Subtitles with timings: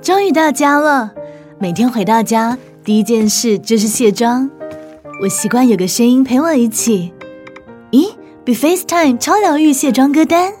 [0.00, 1.12] 终于到家了。
[1.58, 4.50] 每天回到家，第一件事就是卸妆。
[5.20, 7.12] 我习惯有个声音陪我一起。
[7.90, 8.12] 咦
[8.44, 10.52] ，Be FaceTime 超疗愈卸妆歌单。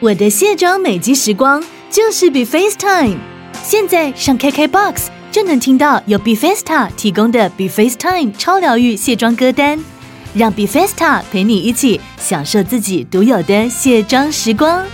[0.00, 3.16] 我的卸妆美肌时光就是 Be FaceTime。
[3.62, 9.82] 现在上 KKBOX 就能听到由 Be FaceTime 提供的 Be FaceTime 超疗愈卸妆歌单，
[10.34, 14.84] 让 beface ta 陪你一起享受自己独有的卸妆时光。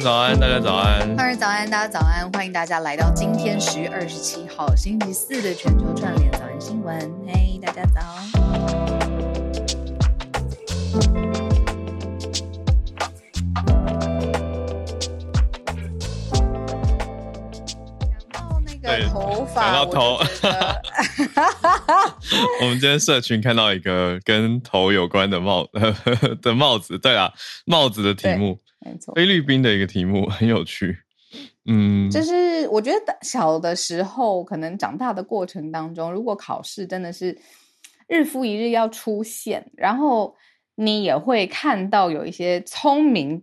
[0.00, 1.14] 早安，大家早安。
[1.20, 2.32] 二早安，大家早安。
[2.32, 6.98] 欢迎大家来到今天十月二十七号星期四的全球串联早安新闻。
[7.26, 8.00] 嘿，大家早。
[18.32, 20.16] 讲到那个头发，讲到头，
[22.62, 25.68] 我们今天社群看到一个跟头有关的帽
[26.40, 27.34] 的帽子，对啊，
[27.66, 28.58] 帽子的题目。
[28.80, 30.98] 没错，菲律宾的一个题目很有趣，
[31.66, 37.38] 嗯，就是我觉得小的时候，可能长大的过程当中，如果考试真的是
[38.08, 40.34] 日复一日要出现，然后
[40.76, 43.42] 你也会看到有一些聪明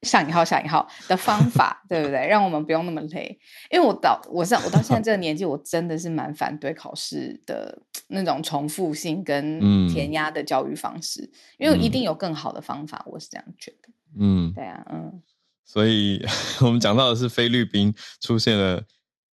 [0.00, 2.26] 上引号下引号的方法，对不对？
[2.26, 3.38] 让我们不用那么累。
[3.70, 13.90] 因为我到我上我到现在这个年纪，我真的是蛮反对考试的那种重复性跟填鸭的教育方式，嗯、因为一定有更好的方法，我是这样觉得。
[14.18, 15.22] 嗯，对啊，嗯，
[15.64, 16.24] 所以
[16.60, 18.82] 我们讲到的是菲律宾出现了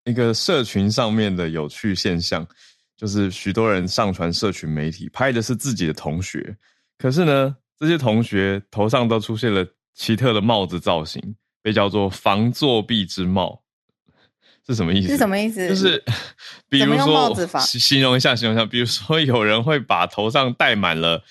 [0.06, 2.48] 一个社群上面的有趣现象，
[2.96, 6.56] 就是许多人上传社群媒体拍的是自己的同学，
[6.98, 11.22] 可是呢，这些同学头上都出现了奇特的帽子造型，
[11.62, 13.64] 被叫做“防作弊之帽”，
[14.68, 15.10] 是什么意思？
[15.10, 15.68] 是什么意思？
[15.70, 16.04] 就是
[16.70, 21.24] 比如说，形容一下，形容一下，比如说有人会把头上戴满了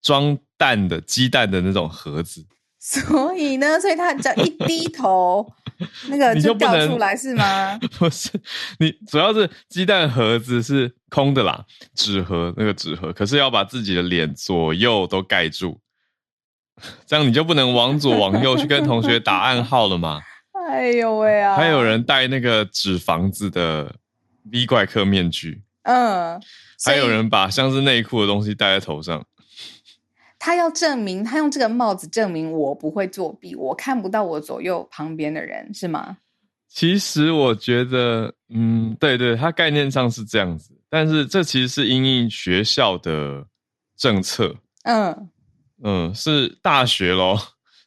[0.00, 2.44] 装蛋的鸡蛋的那种盒子。
[2.86, 5.50] 所以呢， 所以他只要一低头，
[6.10, 7.78] 那个就掉出来是吗？
[7.98, 8.28] 不是，
[8.78, 15.78] 你主要是鸡蛋盒子是空的啦，纸盒那个纸盒，可是要把自己的脸左右都盖住，
[17.06, 20.20] 这样你就不能往左往右去跟同学打暗号了吗？
[20.68, 21.56] 哎呦喂啊！
[21.56, 23.94] 还有人戴那个纸房子的
[24.52, 26.38] V 怪客面具，嗯，
[26.84, 29.24] 还有人把像是内裤的东西戴在头上。
[30.44, 36.18] 他要证明，他用这个帽子证明我不会作弊，我看不到我左右旁边的人，是吗？
[36.68, 43.46] 其实我觉得，嗯，对对，他概念上是这样子，但是这其实是因应学校的
[43.96, 45.30] 政策，嗯
[45.82, 47.40] 嗯，是大学咯，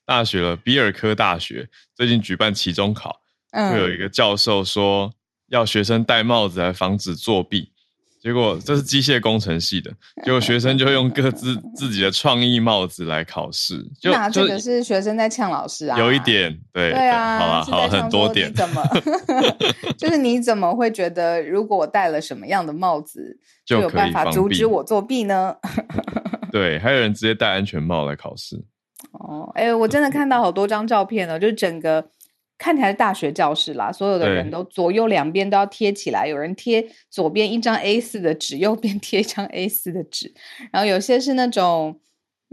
[0.03, 5.13] 大学了，比尔科大学最近举办期中考，嗯，会有一个教授说
[5.49, 7.71] 要学生戴帽子来防止作弊。
[8.27, 9.89] 结果这是机械工程系的，
[10.21, 13.81] 结果学生就用各自自己的创意帽子来考试。
[14.01, 15.97] 就那这个是学生在呛老师啊？
[15.97, 18.53] 有一点，对对啊，好很多点。
[18.53, 18.83] 怎么？
[19.97, 25.55] 就是你怎么会觉得，如果我戴了什么样的帽子，就有办法阻止我作弊呢？
[26.51, 28.61] 对，还有人直接戴安全帽来考试。
[29.13, 32.09] 哦，哎，我真的看到好多张照片呢，就是整个。
[32.57, 40.33] 看起来是大学教室啦，所有的人都左右两边都要贴起来，有人贴左边一张 A 四的纸，右边贴一张 A 四的纸，
[40.71, 41.99] 然后有些是那种，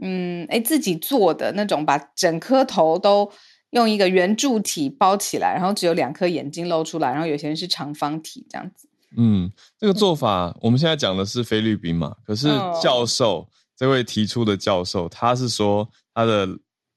[0.02, 3.32] 嗯，哎，自己做的那种，把整颗头都
[3.70, 8.86] 用一个圆柱体包起来，然后只有两颗眼睛露出来，然后有些人是长方体这样子。
[9.16, 12.48] 嗯，这个做法，嗯，我们现在讲的是菲律宾嘛，可是
[12.82, 16.46] 教授，哦，这位提出的教授，他是说他的。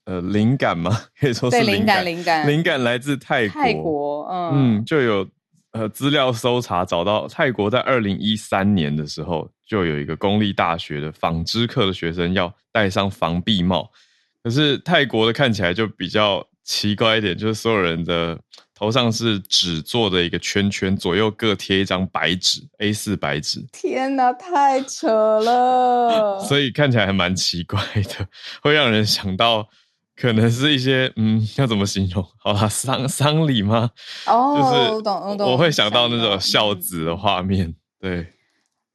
[0.07, 0.97] 呃，灵感吗？
[1.19, 3.61] 可以说是灵感，灵感，灵感来自泰国。
[3.61, 5.27] 泰国，嗯，嗯，就有
[5.73, 13.91] 呃资料搜查找到，泰国在二零一三年的时候，就有一个公立大学的纺织课的学生要戴上防蔽帽。
[14.41, 18.39] 可是泰国的看起来就比较奇怪一点，就是所有人的
[18.73, 23.61] 头上是纸做的一个圈圈，左右各贴一张白纸，A 四白纸。
[23.73, 25.09] 天哪，太扯
[25.41, 26.39] 了！
[26.47, 27.77] 所以看起来还蛮奇怪
[28.17, 28.25] 的，
[28.61, 29.67] 会让人想到。
[30.19, 32.25] 可能是一些嗯，要怎么形容？
[32.43, 33.91] 好吧，丧丧礼吗？
[34.25, 35.51] 哦、oh, 就是我懂，我懂。
[35.51, 38.33] 我会想到那种孝子的画面，对。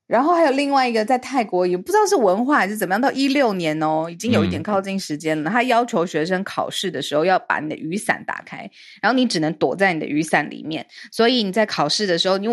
[0.09, 5.49] 然后还有另外一个，在泰国也不知道是文化还是怎么样，到一六年哦，已经有一点靠近时间了。
[5.49, 8.71] 嗯、他要求学生考试的时候要把你的雨伞打开，
[9.01, 10.87] 然后你只能躲在你的雨伞里面。
[11.11, 12.47] 所以你在考试的时候，你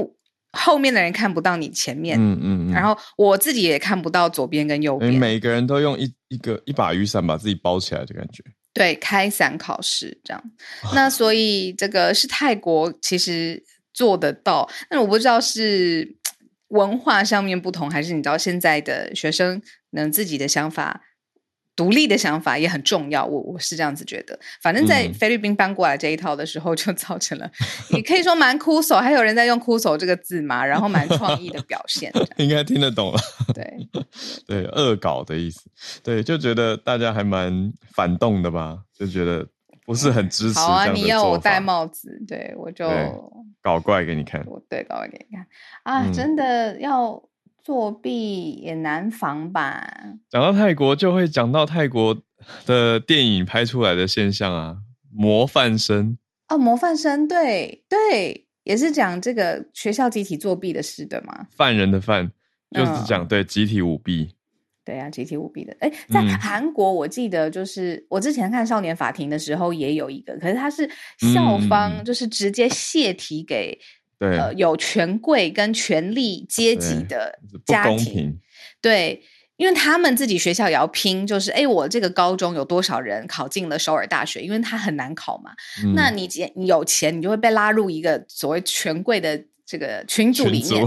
[0.54, 5.12] 后面的人看不到你前面，嗯嗯，嗯，然后我自己也看不到左边跟右边。
[5.16, 8.42] 每个人都用一一个一把雨伞把自己包起来的感觉。
[8.80, 10.42] 对，开伞考试这样。
[10.94, 13.62] 那所以这个是泰国其实
[13.94, 16.16] 做得到，但我不知道是
[16.70, 21.02] 文化上面不同，还是你知道现在的学生能自己的想法。
[21.80, 24.38] 独立的想法也很重要，我我是这样子觉得。
[24.62, 27.50] 反正，在菲律宾搬过来这一套的时候，就造成了，
[27.92, 32.12] 你、嗯、可以说蛮酷手，还有人在用酷手这个字嘛， 然后蛮创意的表现。
[32.36, 33.20] 应该听得懂了。
[33.54, 33.88] 对
[34.46, 35.62] 对，恶搞的意思。
[36.04, 39.48] 对，就觉得大家还蛮反动的吧，就觉得
[39.86, 40.60] 不是很支持。
[40.60, 42.90] 好啊，你要我戴帽子，对我就
[43.62, 44.44] 搞怪给你看。
[44.46, 45.48] 我对，搞怪给你看
[45.84, 46.04] 啊！
[46.04, 47.24] 嗯、真的要。
[47.70, 49.88] 作弊也难防吧？
[50.28, 52.20] 讲到泰国，就会讲到泰国
[52.66, 54.78] 的电影拍出来的现象啊，
[55.14, 56.18] 模范生
[56.48, 61.46] 哦，模范生，对对，也是讲这个学校集体作弊的事的嘛。
[61.52, 62.32] 犯人的犯，
[62.72, 64.32] 就是讲、嗯、对集体舞弊，
[64.84, 65.78] 对啊，集体舞弊的。
[65.80, 70.90] 哎，在韩国，我记得就是、嗯、我之前看《少年法庭》的时候也有一个，可是他是
[71.36, 73.78] 校方就是直接泄题给。
[74.20, 78.38] 对，呃，有权贵跟权力阶级的家庭。
[78.82, 79.24] 对，
[79.56, 84.42] 因为他们自己学校也要拼，就是哎，我这个高中有多少人考进了首尔大学？
[84.42, 85.52] 因为他很难考嘛。
[85.84, 90.86] 嗯、那你你有钱，你就会被拉入一个所谓权贵的这个群组里面。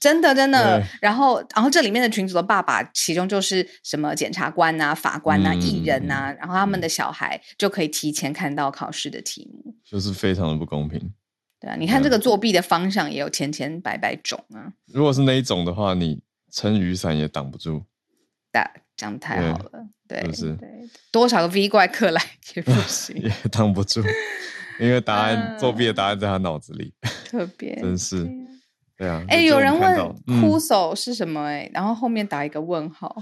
[0.00, 0.82] 真的真的。
[1.00, 11.12] 然后然后这里面的群组的爸爸，其中就是什么检察官啊、法官啊、艺人啊、嗯，然后他们的小孩就可以提前看到考试的题目，就是非常的不公平。
[11.62, 14.72] 对啊，你看这个作弊的方向也有千千百百种啊。
[14.86, 16.20] 如果是那一种的话，你
[16.50, 17.84] 撑雨伞也挡不住。
[18.50, 20.68] 打讲太好了，对，对，是对，
[21.12, 22.20] 多少个 V 怪客来
[22.54, 24.02] 也不行，也挡不住，
[24.80, 26.92] 因为答案、嗯、作弊的答案在他脑子里，
[27.24, 28.28] 特别真是。
[29.02, 31.62] 对啊，哎、欸，有人问“哭手”是什么、欸？
[31.62, 33.12] 哎、嗯，然后后面打一个问号。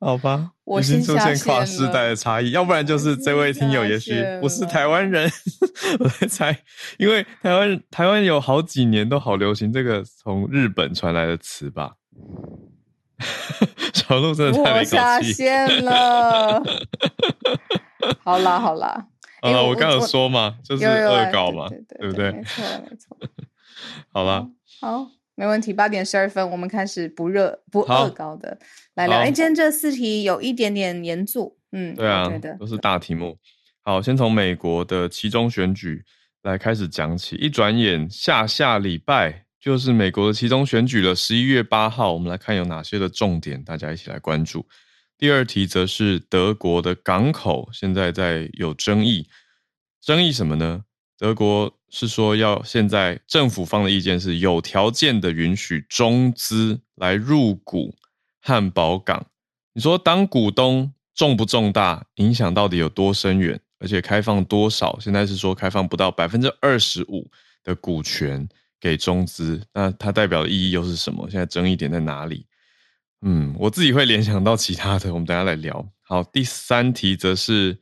[0.00, 5.30] 好吧，我已经出现跨世代的差异，要不然就是这位听友也许不是台湾人。
[6.00, 6.58] 我在猜，
[6.96, 11.96] 因为台湾台湾有好几年都好流行这个从日本传来的词吧。
[13.92, 16.62] 小鹿真的太没下线了。
[18.24, 19.06] 好啦好啦，
[19.42, 22.32] 好了、欸，我刚有说嘛，就是恶搞嘛，对，不对？
[22.32, 23.18] 没错没错。
[24.10, 24.48] 好了，
[24.80, 25.08] 好。
[25.36, 28.58] 没问题，八点十二分，我们开始不热不恶搞的
[28.94, 29.18] 来聊。
[29.18, 32.26] 哎，今天这四题有一点点严肃，嗯，对啊，
[32.58, 33.38] 都是大题目。
[33.82, 36.02] 好，先从美国的期中选举
[36.42, 37.36] 来开始讲起。
[37.36, 44.66] 一转眼，下下礼拜就是美国的期中选举了，十一月八号，我们来看有哪些的重点，大家一起来关注。
[45.18, 49.28] 第二题则是德国的港口，现在在有争议，
[50.00, 50.84] 争议什么呢？
[51.18, 57.94] 德国是说要现在政府方的意见是有条件的允许中资来入股
[58.40, 59.26] 汉堡港。
[59.72, 63.60] 你说当股东重不重大，影响到底有多深远？
[63.78, 64.98] 而且开放多少？
[65.00, 67.30] 现在是说开放不到百分之二十五
[67.62, 68.48] 的股权
[68.80, 71.28] 给中资，那它代表的意义又是什么？
[71.30, 72.46] 现在争议点在哪里？
[73.22, 75.88] 嗯，我自己会联想到其他的，我们等下来聊。
[76.02, 77.78] 好，第三题则是。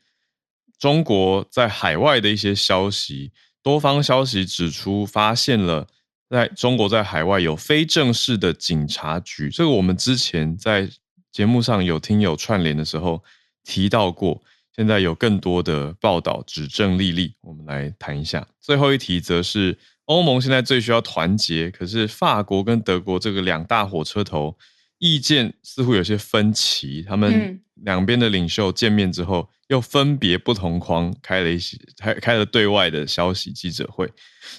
[0.76, 3.32] 中国在海外的一些消息，
[3.64, 5.88] 多方消息指出，发现了
[6.28, 9.48] 在中国在海外有非正式的警察局。
[9.48, 10.88] 这个我们之前在
[11.32, 13.24] 节目上有听友串联的时候
[13.64, 14.42] 提到过，
[14.76, 17.32] 现在有更多的报道指证莉莉。
[17.40, 18.46] 我们来谈一下。
[18.60, 24.54] 最后一题则是欧盟现在最需要团结，可是法国跟德国这个两大火车头
[24.98, 29.48] 意见似乎有些分歧，他们两边的领袖见面之后。
[29.68, 34.06] 又分别不同框开了一些开开了对外的消息记者会，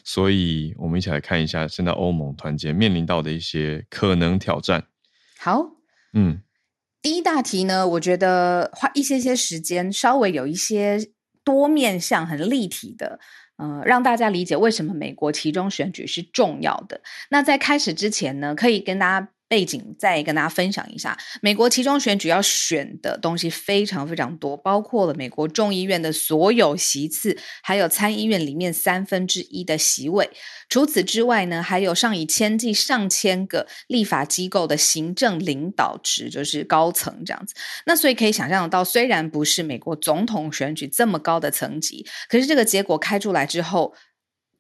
[0.04, 4.88] 所以我们一起来看一下现在欧盟团结面临到的一些可能挑战。
[5.38, 5.64] 好，
[6.14, 6.42] 嗯，
[7.04, 11.12] 第一大题呢，我觉得花一些些时间，稍微有一些
[11.44, 13.20] 多面向、很立体的，
[13.58, 17.02] 呃，让大家理解为什么美国其中选举是重要的。
[17.30, 19.30] 那在开始之前呢，可以跟大家。
[19.48, 30.30] 背景再跟大家分享一下，美国其中选举要选的东西非常非常多，包括了美国众议院的所有席次，还有参议院里面三分之一的席位。
[30.68, 37.54] 除此之外呢，还有上以千计、上千个立法机构的行政领导职，就是高层这样子。
[37.86, 43.94] 那所以可以想象得到，虽然不是美国总统选举这么高的层级，可是这个结果开出来之后。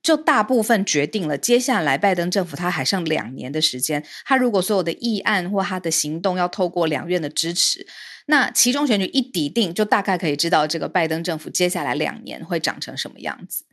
[0.05, 7.87] 就大部分决定了，接下来拜登政府他还剩两年的时间，他如果所有的议案或他的行动要透过两院的支持，
[8.27, 13.63] 那其中选举一抵定，就大概可以知道这个拜登政府接下来两年会长成什么样子。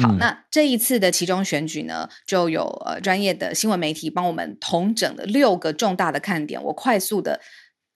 [0.00, 7.40] 好，嗯、那这一次的其中选举呢，就有呃专业的新闻媒体帮我们统整了六个重大的看点，我快速的。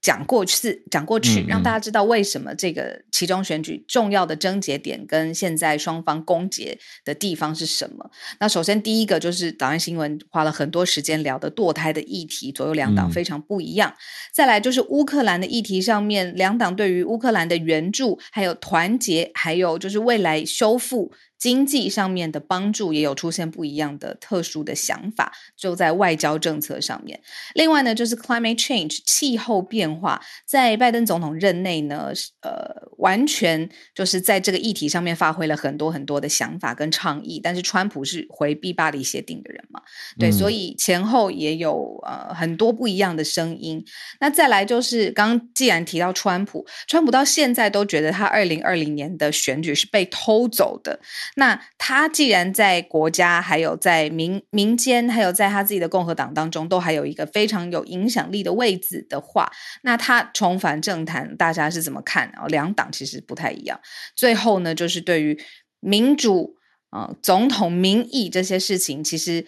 [0.04, 8.10] 讲过去，讲过去，让大家知道为什么这个其中选举重要的症结点跟现在双方攻訐的地方是什么？
[8.38, 13.90] 那首先第一个就是岛安新闻花了很多时间聊的堕胎的议题，左右两党非常不一样。
[13.92, 13.96] 嗯、
[14.34, 21.10] 再来就是乌克兰的议题上面，两党对于乌克兰的援助，还有团结，还有就是未来修复。
[21.38, 27.20] 经济上面的帮助也有出现不一样的特殊的想法，就在外交政策上面。
[27.54, 37.38] 另外呢，就是 climate change 气候变化，在拜登总统任内呢，呃，完全就是在这个议题上面发挥了很多很多的想法跟倡议。
[37.42, 39.82] 但是川普是回避巴黎协定的人嘛，
[40.18, 43.84] 对，嗯、所以前后也有呃很多不一样的声音。
[44.20, 50.98] 那再来就是刚刚既然提到川普，川普到现在都觉得他二零二零年的选举是被偷走的。
[51.36, 59.50] 那他既然在国家，还有在民民间，还有在他自己的共和党当中，都还有一个非常有影响力的位置的话，
[59.82, 62.32] 那他重返政坛，大家是怎么看？
[62.40, 63.80] 哦，两党其实不太一样。
[64.14, 65.36] 最后呢，就是对于
[65.80, 66.54] 民主
[66.90, 69.44] 啊、呃、总统民意这些事情，其实，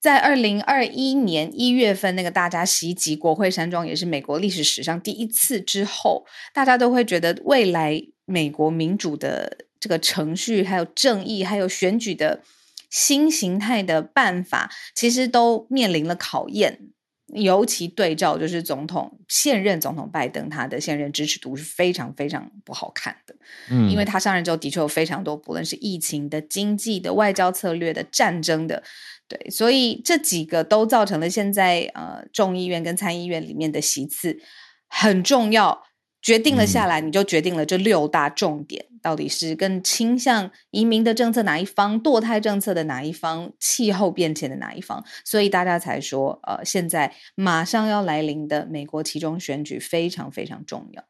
[0.00, 6.24] 在二零二一年一月份那个大家袭击国会山庄，也是美国历史史上第一次之后，
[6.54, 9.66] 大家都会觉得未来美国民主的。
[9.80, 12.42] 这个程序，还有正义，还有选举的
[12.90, 16.90] 新形态的办法，其实都面临了考验。
[17.32, 23.36] 尤其对照就是总统现任总统拜登，他的现任支持度是非常非常不好看的。
[23.70, 28.82] 嗯，因为他上任之后的确有非常多，不论是疫情的、经济的、外交策略的、战争的，
[29.28, 34.40] 对，所以这几个都造成了现在呃众议院跟参议院里面的席次
[34.88, 35.84] 很重要。
[36.22, 51.04] 决定了下来，你就决定了这六大重点，嗯、到底是更倾向移民的政策哪一方，堕胎政策的哪一方，气候变迁的哪一方，所以大家才说，呃，现在马上要来临的美国其中选举非常非常重要。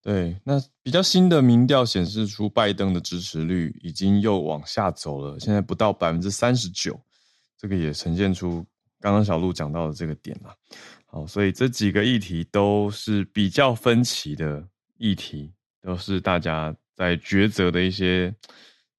[0.00, 7.00] 对，那比较新的民调显示出拜登的支持率已经又往下走了，现在不到百分之三十九，
[7.58, 8.64] 这个也呈现出
[9.00, 10.54] 刚刚小路讲到的这个点了。
[11.14, 14.66] 哦，所以这几个议题都是比较分歧的
[14.98, 18.34] 议题，都是大家在抉择的一些，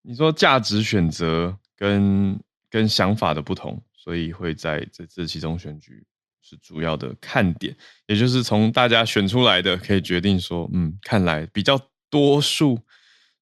[0.00, 2.38] 你说价值选择跟
[2.70, 6.06] 跟想法的不同，所以会在这次期中选举
[6.40, 11.76] 是主要的看点，也就是从大家选出来的可以决定说，嗯，看来比较
[12.08, 12.78] 多数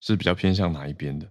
[0.00, 1.30] 是比较偏向哪一边的。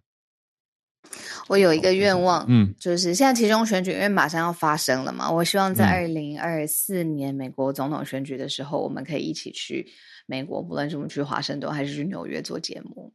[1.52, 9.86] 我有一个愿望，嗯，就是现在其中选举因为马上要发生了嘛，我希望在二零二四年美国总统选举的时候，我们可以一起去
[10.26, 13.12] 美国，不论是我们去华盛顿还是去纽约做节目。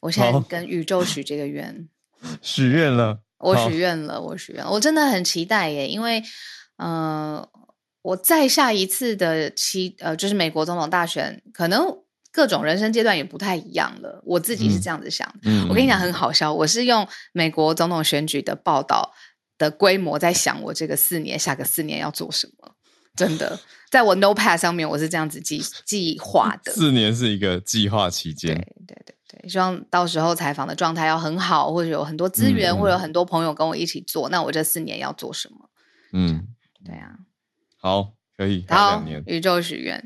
[0.00, 1.88] 我现在跟宇宙许这个愿，
[2.40, 6.22] 许愿了，我许愿了，我许愿，我真的很期待耶，因为，
[6.76, 7.44] 呃，
[8.02, 12.03] 我再下一次的期，呃，就是美国总统大选可能。
[12.34, 15.38] 各种人生阶段也不太一样了，我自己是这样子想的。
[15.44, 19.14] 嗯，我跟你讲很好笑，我是用美国总统选举的报道
[19.56, 22.74] 的规模在想，我这个四年、下个四年要做什么。
[23.14, 23.56] 真的，
[23.88, 26.72] 在我 Notepad 上面，我是这样子计 计划的。
[26.72, 34.28] 四年是一个计划期间，对对对对，希望到时候采访的状态要很好，或者有很多资源，嗯、或者有很多朋友跟我一起做。
[34.28, 35.70] 那我这四年要做什么？
[36.12, 36.48] 嗯，
[36.84, 37.14] 对啊，
[37.80, 40.04] 好，可以，好，宇宙许愿，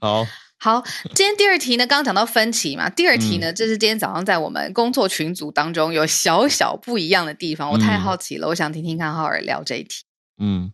[0.00, 0.26] 好。
[0.64, 0.82] 好，
[1.14, 10.04] 今天第二题呢，刚刚讲到分歧嘛，第二题呢，这是今天早上在我们工作群组当中有小小不一样的地方，我太好奇了，嗯、我想听听看浩尔聊这一题。
[10.38, 10.72] 嗯，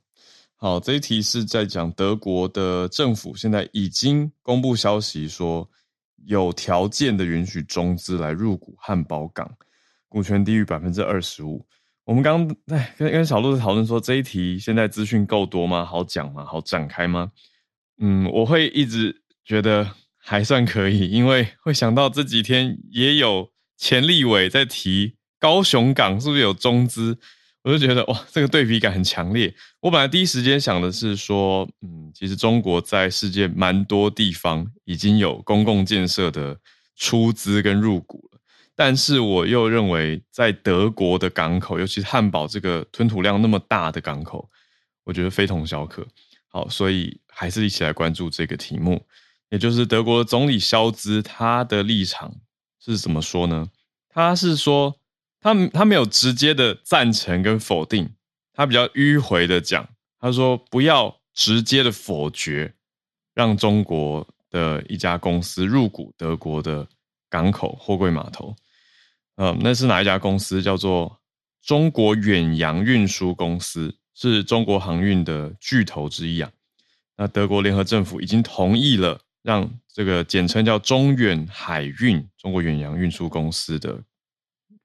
[0.55, 5.69] 好，这一题是在讲德国的政府现在已经公布消息说，
[6.25, 9.51] 有条件的允许中资来入股汉堡港，
[10.09, 11.67] 股权低于百分之二十五。
[12.05, 15.85] 我们刚刚哎跟跟小路在讨论说，这一题现在资讯够多吗？
[15.85, 16.45] 好讲吗？
[16.45, 17.33] 好展开吗？
[17.99, 19.20] 嗯，我会一直。
[19.45, 27.19] 觉得还算可以，因为会想到这几天也有前立委在提高雄港是不是有中资，
[27.63, 29.55] 我就觉得哇，这个对比感很强烈。
[29.81, 36.59] 我本来第一时间想的是说，嗯，其实中国在世界蛮多地方已经有公共建设的
[36.97, 38.41] 出资跟入股了，
[38.77, 44.51] 但是我又认为在德国的港口，尤其是汉堡这个吞吐量那么大的港口，
[45.05, 46.07] 我觉得非同小可。
[46.49, 49.01] 好，所以还是一起来关注这个题目。
[49.51, 52.35] 也就是德国总理肖兹，他的立场
[52.83, 53.69] 是怎么说呢？
[54.09, 54.99] 他是说，
[55.41, 58.09] 他他没有直接的赞成跟否定，
[58.53, 59.89] 他比较迂回的讲，
[60.19, 62.75] 他说不要直接的否决，
[63.35, 66.87] 让中国的一家公司入股德国的
[67.29, 68.55] 港口货柜码头。
[69.37, 70.63] 嗯，那是哪一家公司？
[70.63, 71.21] 叫做
[71.63, 76.51] 中国远洋运输公司，是中国航运的巨头之一啊。
[77.17, 83.99] 那德国联合政府已经同意了，让这个简称叫中远海运（中国远洋运输公司）的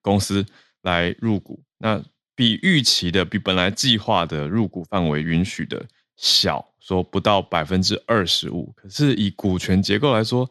[0.01, 0.45] 公司
[0.81, 1.61] 来入股。
[1.77, 2.01] 那
[2.35, 5.85] 比预期的、比本来计划的入股范围允许的
[6.17, 8.73] 小，说不到百分之二十五。
[8.75, 10.49] 可是以股权结构来说，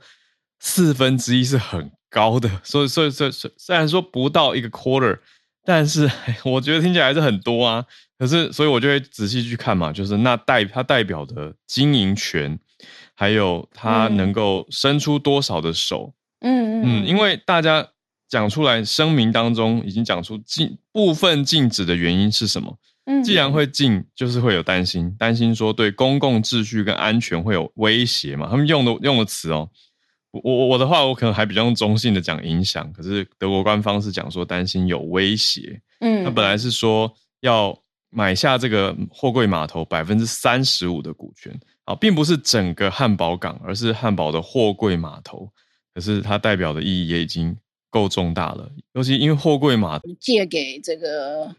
[0.61, 2.49] 四分之一是很高的。
[2.63, 5.19] 所以，所以，所以，虽然说不到一个 quarter，
[5.65, 6.11] 但是
[6.45, 7.85] 我觉得听起来还是很多啊。
[8.19, 12.59] 可是，所以我就会仔细去看嘛，就是那代它代表的经营权，
[13.15, 16.13] 还有他能够伸出多少的手。
[16.41, 17.89] 嗯嗯嗯，因为大家。
[18.27, 22.77] 讲出来，声明当中已经讲出禁部分禁止的原因是什么？
[23.05, 28.49] 嗯，既然会禁，就是会有担心，担心说对公共秩序跟安全会有威胁嘛。
[28.51, 29.69] 他们用的用的词哦，
[30.33, 35.81] 我我我的话，我可能还比较中性的讲影响，可是德国官方是讲说担心有威胁。
[36.01, 37.79] 嗯，他本来是说要
[38.11, 45.51] 买下这个货柜码头百分之三十五的股权，啊，并不是整个汉堡港，而是汉堡的货柜码头。
[45.95, 47.57] 可是它代表的意义也已经。
[47.95, 51.55] 够重大了，尤其因为货柜码头借给这个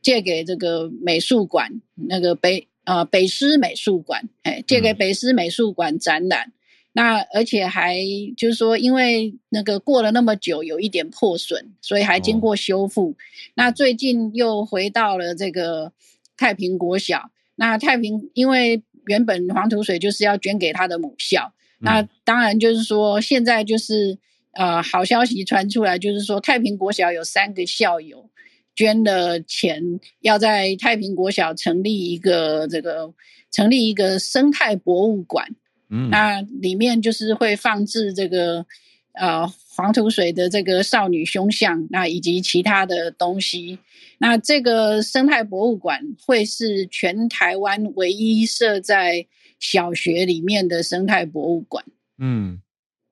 [0.00, 6.46] 借给这个美术馆那个北啊、呃、北师美术馆，哎，借给北师美术馆展览。
[6.46, 6.52] 嗯、
[6.92, 7.98] 那而且还
[8.36, 13.10] 就是说，因为那个过了那么久，有一点破损，所以还经过修复。
[13.10, 13.16] 哦、
[13.54, 15.92] 那最近又回到了这个
[16.36, 17.32] 太平国小。
[17.56, 24.18] 那太平因为原本黄土水就是要捐给他的母校，嗯、那当然就是说现在就是。
[24.52, 28.28] 呃，好消息传出来，就是说太平国小有三个校友
[28.74, 29.80] 捐了钱，
[30.22, 33.14] 要在太平国小成立一个这个
[33.52, 35.46] 成立一个生态博物馆。
[35.88, 38.66] 嗯，那里面就是会放置这个
[39.12, 39.46] 呃
[39.80, 43.78] 黄土水的这个少女胸像，那以及其他的东西。
[44.18, 49.26] 那这个生态博物馆会是全台湾唯一设在
[49.58, 51.82] 小学里面的生态博物馆。
[52.18, 52.60] 嗯。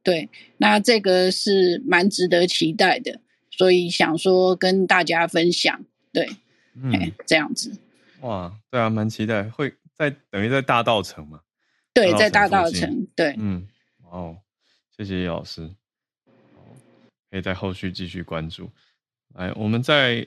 [0.02, 5.84] 对，那这个是蛮值得期待的，所以想说跟大家分享。
[6.12, 6.28] 对，
[6.75, 7.73] 嗯，这样子。
[8.21, 11.40] 哇，对啊，蛮期待，会在等于在大道城嘛？
[11.95, 13.06] 对，在大道城。
[13.14, 13.66] 对，嗯，
[14.10, 14.36] 哦，
[14.97, 15.71] 谢谢叶老师，
[17.30, 18.71] 可以在后续继续关注。
[19.34, 20.26] 来，我们再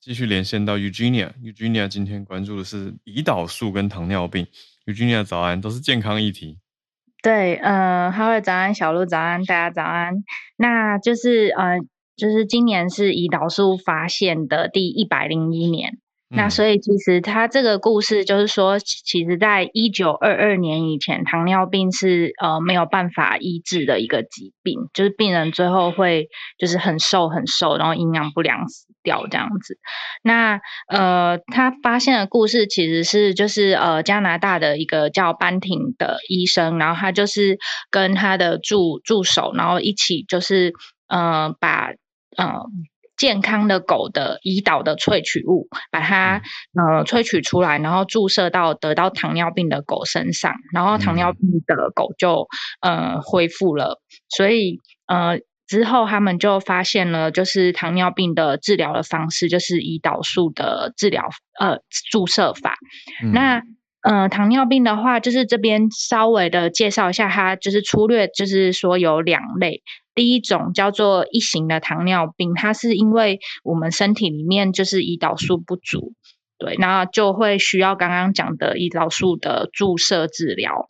[0.00, 1.32] 继续连线到 Eugenia。
[1.42, 4.46] Eugenia 今天关注的是胰岛素跟糖尿病。
[4.86, 6.58] Eugenia 早安，都是健康议题。
[7.22, 10.24] 对，呃，哈卉早安，小鹿早安，大家早安。
[10.56, 11.80] 那就是，呃，
[12.16, 15.98] 就是今年是胰岛素发现的第一百零一年。
[16.30, 29.78] 那所以其实他这个故事就是说，其实在一九二二年以前，糖尿病是呃没有办法医治的一个疾病，就是病人最后会就是很瘦很瘦，然后营养不良死掉这样子。
[30.22, 37.56] 那呃他发现的故事其实是就是呃加拿大的一个叫班廷的医生，然后他就是
[37.90, 40.74] 跟他的助助手，然后一起就是
[41.08, 41.92] 呃把
[42.36, 42.64] 呃。
[43.18, 46.40] 健康的狗的胰岛的萃取物，把它
[46.72, 52.46] 呃萃取出来，然后注射到得到糖尿病的狗身上，然后糖尿病的狗就
[52.80, 54.00] 呃恢复了。
[54.28, 61.28] 所以呃之后他们就发现了，就是糖尿病的治疗的方式就是胰岛素的治疗
[61.58, 62.76] 呃注射法。
[63.24, 63.62] 嗯、那
[64.02, 69.82] 呃糖尿病的话，就是这边稍微的介绍一下，它就是粗略就是说有两类。
[70.18, 76.12] 第一种叫做一型的糖尿病，它是因为我们身体里面就是胰岛素不足，
[76.58, 80.88] 对，那就会需要刚刚讲的胰岛素的注射治疗。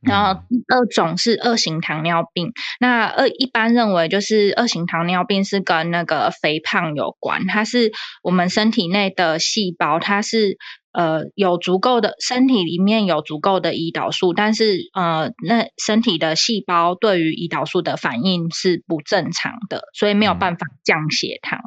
[0.00, 7.92] 然后二种是二型糖尿病，那二一般认为就是二型糖尿病是跟那个肥胖有关，它是
[8.24, 10.58] 我们身体内的细胞，它是。
[10.90, 21.60] 呃，有足够的身体里面有足够的胰岛素，但是呃，那身体的细胞对于胰岛素的反应是不正常的，所以没有办法降血糖。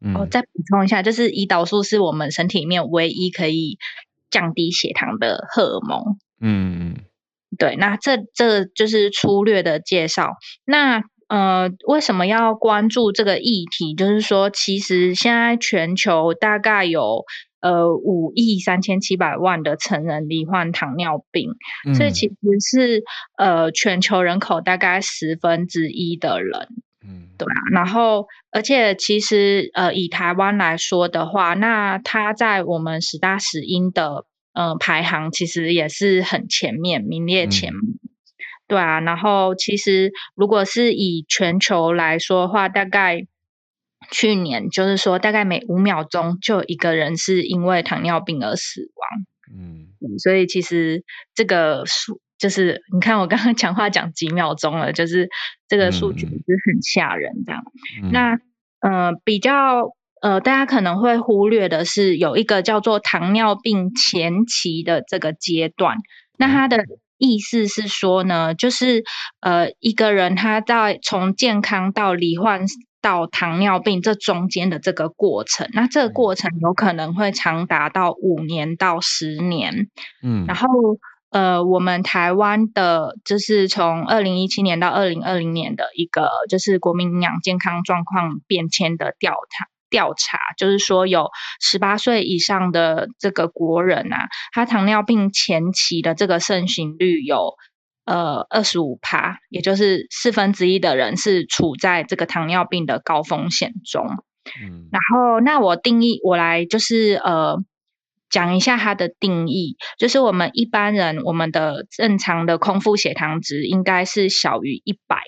[0.00, 3.78] 我、嗯哦、再补充一下，就是胰岛素是我们身体里面唯一可以
[4.28, 6.18] 降低血糖的荷尔蒙。
[6.40, 6.96] 嗯，
[7.56, 10.32] 对，那这这就是粗略的介绍。
[10.66, 13.94] 那呃，为什么要关注这个议题？
[13.94, 17.22] 就是说，其实现在全球大概有。
[17.64, 21.48] 呃，五亿三千七百万的成人罹患糖尿病，
[21.88, 23.02] 嗯、所以其实是
[23.38, 26.68] 呃全球人口大概十分之一的人，
[27.02, 27.56] 嗯，对啊。
[27.72, 37.80] 然后，而且其实呃以台湾来说的话，那它在我们十大死因的呃排行其实也是很前面，名列前茅。
[37.80, 37.98] 嗯
[38.66, 43.26] 对啊，然后其实如果是以全球来说的话，大概
[44.10, 49.58] 去年就是说，大概每五秒钟就有一个人是因为糖尿病而死亡。
[49.58, 55.28] 嗯，所以其实这个数就是你看我刚刚讲话讲几秒钟了，就是
[55.68, 57.62] 这个数据是很吓人这样。
[58.02, 58.38] 嗯、那
[58.80, 59.90] 呃比较
[60.20, 65.96] 呃大家可能会忽略的是，有一个叫做糖尿病前期的这个阶段，
[66.38, 66.84] 那它的。
[67.16, 69.04] 意思是说呢，就是
[69.40, 72.62] 呃，一个人他在从健康到罹患
[73.04, 79.90] 到糖尿病这中间的这个过程，那这个过程有可能会长达到五年到十年。
[80.22, 80.66] 嗯，然后
[81.30, 89.66] 呃，我们台湾的就是从二零一七年到二零二零年的一个就是国民营养健康状况变迁的调查。
[89.90, 97.54] 调查就是说，有十八岁以上的这个国人啊，他糖尿病前期的这个盛行率有
[98.04, 104.04] 呃二十五趴，也就是四分之一的人是处在这个糖尿病的高风险中。
[104.62, 107.56] 嗯，然后那我定义我来就是呃
[108.28, 115.20] 讲一下它的定义，就是我们一般人我们的正常的空腹血糖值应该是小于一百，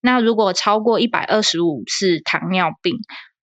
[0.00, 2.96] 那如果超过一百二十五是糖尿病，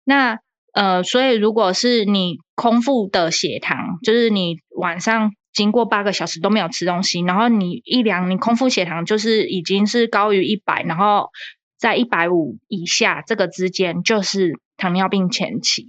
[0.03, 0.39] 那
[0.73, 11.29] 呃，所以如果是你空腹的血糖，就是你晚上经过八个小时都没有吃东西，然后你一量，你空腹血糖就是已经是高于一百，然后
[11.77, 15.85] 在一百五以下这个之间就是糖尿病前期。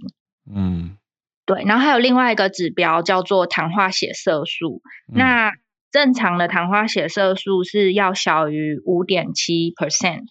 [0.53, 0.97] 嗯，
[1.45, 1.63] 对。
[1.65, 5.51] 然后还有另外一个指标叫做糖化血色素，嗯、那
[5.91, 10.23] 正常的糖化血色素是要小于五点七 percent，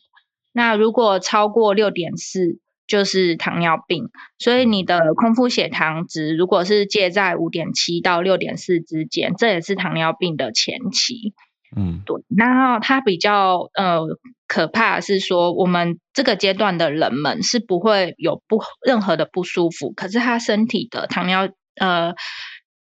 [0.53, 2.59] 那如果超过六点四。
[2.87, 11.33] 就是糖尿病，所以你的空腹血糖值如果是介在五点七到六点四之间，这也是糖尿病的前期。
[11.75, 12.23] 嗯，对。
[12.37, 14.03] 然后它比较呃
[14.47, 21.49] 可怕的是说，我们这个阶段的人们是不会有不任何的不舒服，可是他身体的糖尿
[21.81, 22.13] 呃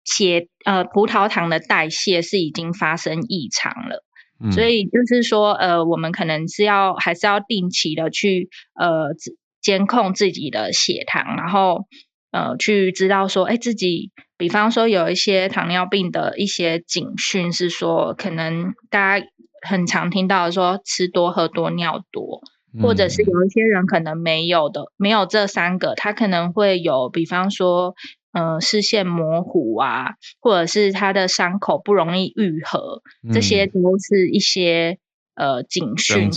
[0.03, 4.03] 血呃葡萄糖的代谢是已经发生异常了。
[4.39, 9.15] 嗯，所以就是说呃，我们可能是要还是要定期的去呃。
[9.65, 11.87] 监控自己的血糖，然后
[12.29, 19.25] 呃，去知道说，哎，自己比方说有一些糖尿病的一些警讯是说，可能大家
[19.67, 22.41] 很常听到说吃多喝多尿多，
[22.79, 27.95] 或者是有一些人可能没有的，没有这三个，他可能会有，比方说，
[28.33, 33.01] 呃，视线模糊啊，或者是他的伤口不容易愈合，
[33.33, 34.99] 这些都是一些
[35.33, 36.29] 呃警讯，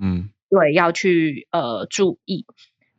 [0.00, 0.30] 嗯。
[0.50, 2.46] 对，要去呃注意，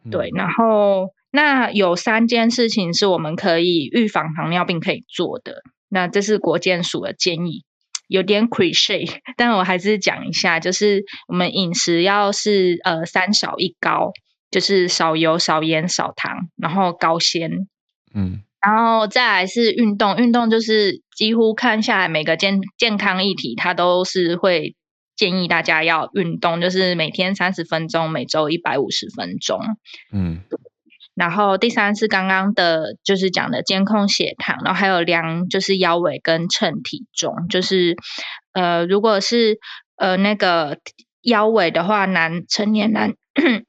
[0.09, 7.63] 对，然后那有三件事情是我们可以预防糖尿病可以做的，那这是国健署的建议，
[8.07, 14.12] 有点 cliché， 但我还是讲一下，就是我们饮食要是呃三少一高，
[14.49, 17.67] 就是少油、少盐、少糖，然后高纤，
[18.15, 24.75] 嗯，然后再来是运动，运动就是几乎看下来每个健健康议题，它都是会。
[25.19, 29.60] 建议大家要运动，就是每天三十分钟，每周一百五十分钟。
[30.13, 30.43] 嗯，
[31.13, 37.97] 然后第三是刚刚的，就是讲的监控血糖，然后还有量就是腰围跟称体重，就是
[38.53, 39.60] 呃，如果是
[39.97, 40.77] 呃那个
[41.21, 43.12] 腰围的话，男成年男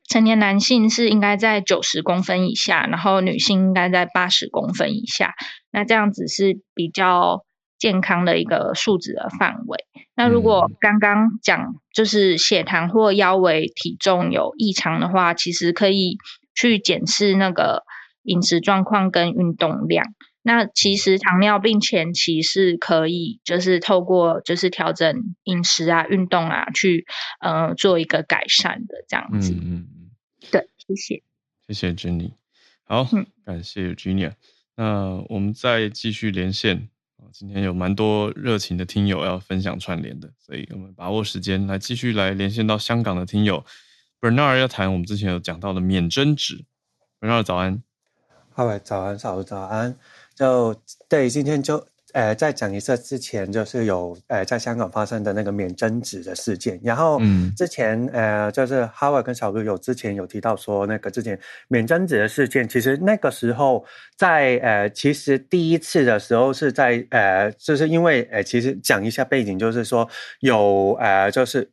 [0.09, 5.35] 成年男性是应该在九十公分以下，然后女性应该在八十公分以下，
[5.73, 7.45] 那这样子是比较。
[7.81, 9.79] 健康的一个数值的范围。
[10.23, 16.19] 那如果刚刚讲就是血糖或腰围体重有异常的话，其实可以
[16.55, 17.85] 去检视那个
[18.25, 20.05] 饮食状况跟运动量。
[20.43, 27.07] 那其实糖尿病前期是可以就是透过就是调整饮食啊、运动啊，去
[27.41, 29.55] 呃做一个改善的这样子。
[29.55, 30.11] 嗯嗯嗯，
[30.51, 31.23] 对，谢谢，
[31.67, 32.33] 谢谢 Jenny。
[32.85, 34.33] 好，嗯、感谢 Virginia。
[34.77, 36.91] 那我们再继续连线。
[37.33, 43.65] 今天有蛮多热情的听友要分享串联的，所以我们把握时间来继续来连线到香港的听友
[44.21, 46.65] Bernard 要谈我们之前有讲到的免征值。
[47.21, 47.83] Bernard 早安，
[48.53, 49.97] 好早安，早早安，
[50.35, 50.75] 就
[51.09, 51.87] 对，今天就。
[52.13, 57.53] 呃，再讲一次，之前就是有呃在香港发生的那个免征纸的事件，然后嗯。
[57.57, 63.85] 之前、嗯、呃就是 Howard 跟小哥有之前有提到说，那个之前免征纸的事件，其实那个时候
[64.17, 70.09] 在呃其实第一次的时候是在呃就是因为呃其实讲一下背景，就是说
[70.41, 71.71] 有呃就是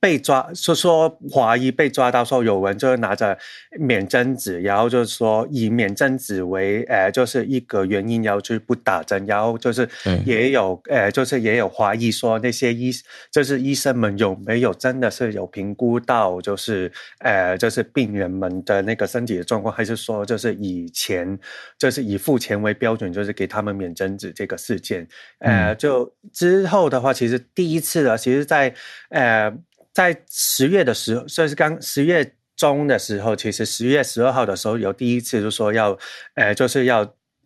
[0.00, 3.36] 被抓，说说怀疑被抓到，说有人就拿着
[3.78, 9.86] 免针纸，然后就是说以免针纸为，呃，就是一个原因，然后就不打针，然后就是
[10.24, 12.90] 也有，呃，就是也有怀疑说那些医，
[13.30, 21.38] 就是医生们有没有真的是有评估到，就是，呃，就是病人们的那个身体的状况，还是说就是以前，
[21.78, 25.06] 就是以付钱为标准，就是给他们免针纸这个事件，
[25.40, 28.74] 呃，就之后的话，其实第一次的，其实在，
[29.10, 29.52] 呃。
[30.00, 35.98] 在十月的时候，就是刚十月中的时候，其实十月十二号的时候有第一次就说要，
[36.36, 37.00] 呃，就是要，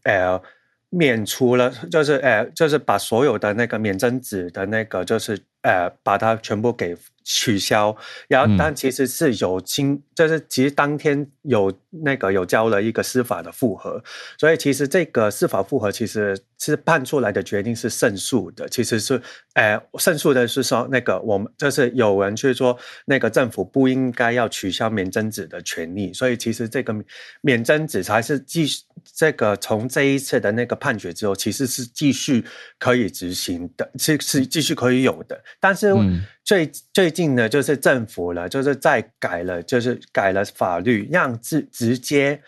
[0.05, 0.41] 呃，
[0.89, 6.97] 免除了，就是呃，就是把所有的那个免征纸的那个，就是呃，把它全部给。
[7.27, 7.97] 取消，
[8.29, 13.99] 然后但其实是有经，就是其实当天有那个有交了一个司法的复核，
[14.39, 19.19] 所以其实这个司法复核其实是判出来的决定是胜诉的，其实是，
[19.55, 26.95] 呃，胜诉的是说那个我们就是有人去说那个政府不应该要取消免征子的权利，所以其实这个
[27.41, 28.83] 免征子才是继续
[29.15, 32.45] 这个从这一次的那个判决之后，其实是继续
[32.79, 35.93] 可以执行的，是是继续可以有的，但是。
[35.93, 42.39] 嗯最最近呢，就是政府了，就是在改了，就是改了法律，让直直接，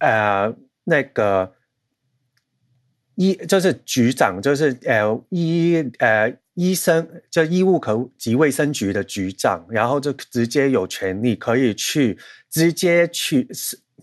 [0.00, 1.54] 呃，那个
[3.14, 12.18] 医就是局长，就是呃医呃医生，就医务科及卫生局的局长，然后就直接有权利可以去
[12.50, 13.48] 直接去。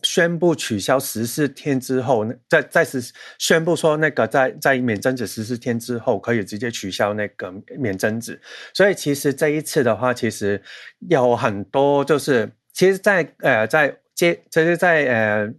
[0.06, 8.39] 宣布取消十四天之后，再再是宣布说那个在在免针纸十四天之后可以直接取消那个免针纸，
[8.74, 10.62] 所以其实这一次的话，其实
[11.10, 15.54] 有很多就是，其实在，呃在接，就是在呃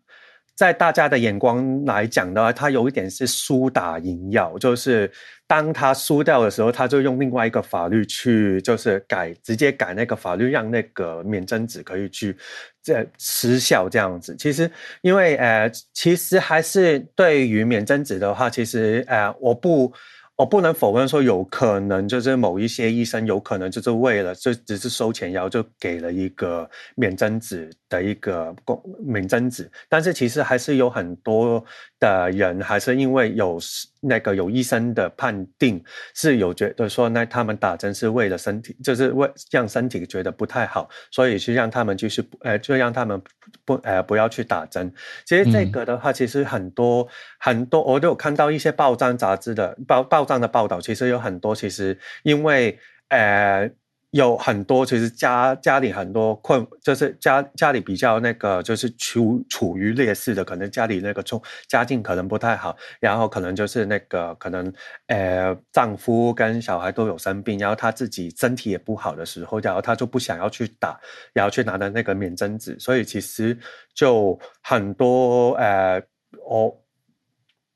[0.54, 5.10] 在大家的眼光来讲的话，它有一点是输打赢要，就是。
[5.48, 12.36] 当他输掉的时候，他就用另外一个法律去，就是改，直接改那个法律，让那个免针纸可以去
[12.86, 14.36] 这失效这样子。
[14.38, 14.70] 其实，
[15.02, 19.92] 因为呃，其实还是对于免征值的话，其实呃，我不。
[20.38, 31.64] 我不能否认说有可能就是某一些医生有可能就是为了就只是收钱，然后就给了一个免征值的一个公免征值，但是其实还是有很多
[32.06, 33.58] 的人还是因为有
[34.00, 35.82] 那个有医生的判定
[36.14, 43.18] 是有觉得说那他们打针是为了身体，就是为让身体觉得不太好，所以去让他们就是呃就让他们
[43.64, 44.92] 不呃不要去打针。
[45.24, 50.26] 其实这个的话，其实很多、嗯、很多我都有看到一些报章杂志的报报。
[50.26, 52.76] 章的报道其实有很多，其实因为
[53.10, 53.70] 呃
[54.16, 64.72] 有很多，其实家家里很多困，就是家家里比较那个，就是处处于劣势的，可能家里那个从家境可能不太好，然后可能就是那个可能
[65.06, 70.98] 呃丈夫跟小孩都有生病，然后他自己身体也不好的时候，然后他就不想要去打，
[71.32, 73.56] 然后去拿的那个免针纸，所以其实
[73.94, 76.02] 就很多呃
[76.48, 76.85] 我。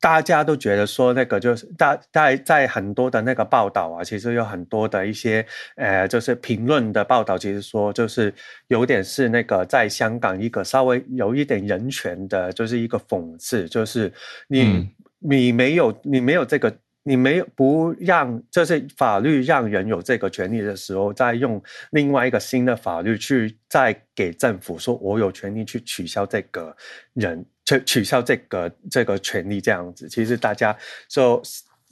[0.01, 8.33] 大家都觉得说那个就是大在在很多的那个报道啊，其实有很多的一些呃，就是评论的报道，其实说就是
[8.69, 14.11] 有点是那个在香港一个稍微有一点人权的，就是一个讽刺，就是
[14.49, 26.75] 你、嗯、你没有你没有这个你没有不让，就是法律让人有这个权利的时候，再用另外一个新的法律去再给政府说，我有权利去取消这个
[27.13, 27.45] 人。
[27.79, 30.77] 取取消这个这个权利这样子，其实大家
[31.09, 31.41] 就，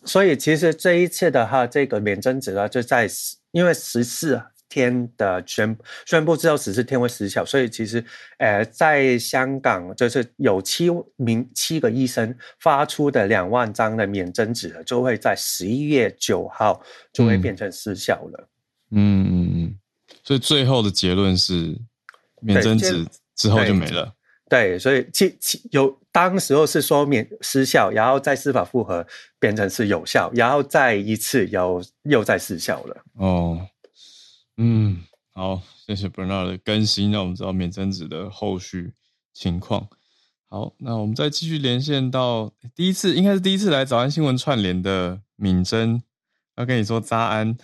[0.04, 3.08] 所以其实这一次的话，这个免征值呢，就在
[3.52, 8.04] 因为十四天的宣宣布之后，十四天会失效，所以其实
[8.38, 18.48] 呃，在香港就是有七名七个医生发出的两万张的免征纸，就会在十一月九号就会变成失效了。
[18.90, 19.78] 嗯嗯嗯，
[20.24, 21.76] 所以最后的结论是，
[22.40, 24.12] 免征纸之后就没了。
[24.48, 29.06] 对，所以其其有当时候是说免失效，然后再司法复核
[29.38, 32.96] 变成是有效，然后再一次又又再失效了。
[33.14, 33.60] 哦，
[34.56, 35.02] 嗯，
[35.34, 38.92] 好，谢谢 Bernard 的更新，让我们知道免征值的后续
[39.34, 39.86] 情况。
[40.48, 46.02] 好，那我们再继续连线到第一次，应该是第一次来早安新闻串联的敏珍，
[46.56, 47.54] 要跟你说早安，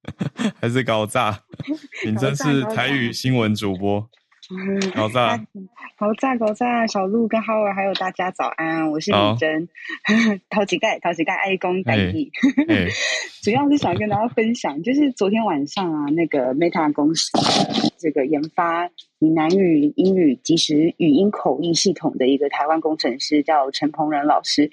[0.60, 1.44] 还是高炸？
[2.04, 4.10] 敏珍是台语新闻主播。
[4.94, 5.40] 好在，
[5.96, 6.86] 好在，好在！
[6.86, 9.68] 小鹿跟 Howard 还有大家早安，我是李珍，
[10.48, 12.30] 陶吉盖，陶吉盖爱公代替，
[13.42, 17.32] 主要是想跟大家分享，就是昨天晚上啊，那个 Meta 公司
[17.98, 24.70] 这个研发闽南语英语即时语音口译系统的一个台湾工程师叫陈鹏仁老师，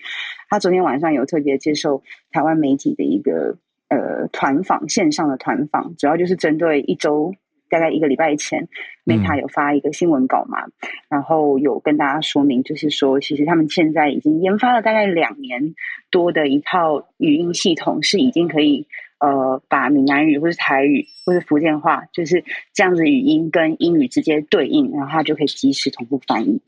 [0.49, 3.57] 他昨天晚上有特别接受台湾媒体的一个。
[3.89, 7.35] 呃团访线上的团访，主要就是针对一周。
[7.73, 8.69] 大概一个礼拜前
[9.03, 10.71] ，Meta 有发一个新闻稿嘛，嗯、
[11.09, 15.73] 然后有跟大家说明，就是说，其实他们现在已经研发了大概两年
[16.11, 18.85] 多的一套语音系统，是已经可以
[19.17, 22.43] 呃把闽南语或是台语或是福建话，就是
[22.75, 26.61] 这样子语音跟英语直接对应，然后它就可以即时同步翻译。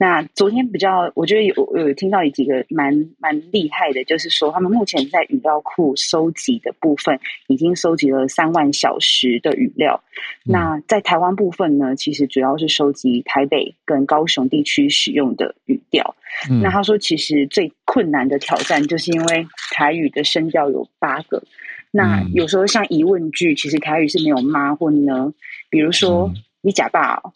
[0.00, 10.02] 那昨天比较，我觉得有有听到有几个蛮蛮厉害的，就是说他们目前在语料库收集的部分，已经收集了三万小时的语料。
[10.46, 16.16] 嗯、那在台湾部分呢，其实主要是收集台北跟高雄地区使用的语调。
[16.50, 21.42] 嗯、那他说，其实最困难的挑战，就是因为台语的声调有八个。
[21.90, 25.34] 那有时候像疑问句，其实台语是没有妈或呢，
[25.68, 26.32] 比如说
[26.62, 27.30] 你假爸、哦。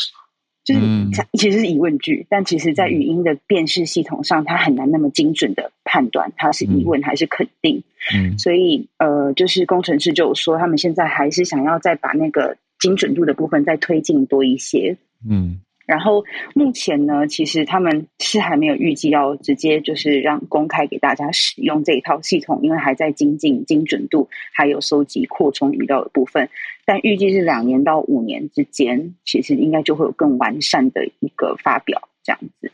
[0.64, 0.80] 就是
[1.12, 7.82] 它其实是疑问句，嗯、但其实，在语音的辨识系统上，它很难那么精准的判断它是疑问还是肯定。
[8.14, 14.96] 嗯，所以呃，就是工程师就有说，他们现在还是想要再把那个精准度的部分再推进多一些。
[15.28, 15.60] 嗯。
[15.86, 16.24] 然后
[16.54, 26.48] 目前呢，其实他们是还没有预计要直接就是让公开给大家使用这一套系统，因为还在精进精准度，还有收集扩充语料的部分。
[26.86, 32.70] 但预计是两年到五年之间，其实应该就会有更完善的一个发表这样子。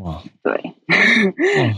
[0.00, 0.74] 哇，对。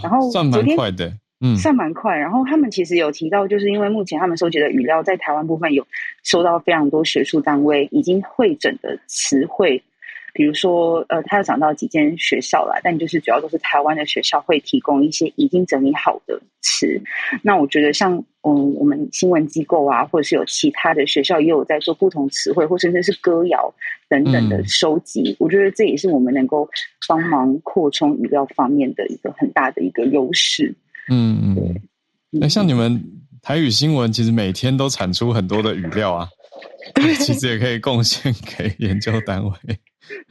[0.03, 2.17] 然后算蛮快的，嗯，算蛮快。
[2.17, 5.87] 然后他们其实有提到，就是因为目前他们收集的语料在台湾部分有
[6.25, 9.83] 收到非常多学术单位已经会诊的词汇。
[10.35, 17.01] 比如说，呃，他有讲到几间学校啦，但就是主要都是台湾的学校会提供一些已经整理好的词。
[17.43, 23.75] 那我觉得像，嗯，我们新闻机构啊，或者是有其他的学校也有在做不同词汇，或甚至是歌谣
[24.09, 25.33] 等等的收集。
[25.33, 26.69] 嗯、我觉得这也是我们能够
[27.09, 30.75] 帮忙扩充语料方面的一个很大的一个优势。
[31.11, 31.83] 嗯嗯，对。
[32.31, 33.03] 那像你们
[33.43, 36.29] 台语新闻，其实每天都产出很多的语料啊，
[37.21, 39.53] 其实也可以贡献给研究单位。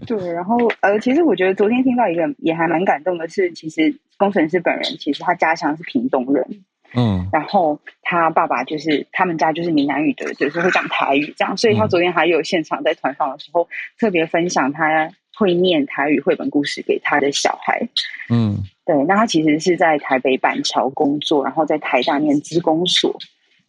[0.06, 6.64] 对，然后呃，其实我觉得昨天听到一个也还蛮感动的是，其实工程师本人其实他家乡是屏东人，
[6.94, 13.68] 嗯，然后他爸爸就是他们家就是闽南语的，就是会讲台语这样，所以他昨天还有现场在团访的时候、嗯、
[14.00, 17.88] 特别分享他会念台语绘本故事给他的小孩，
[18.30, 23.18] 嗯，对，那他其实是在台北板桥工作，然后在台大念资工所。